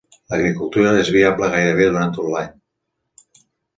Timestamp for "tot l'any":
2.17-2.51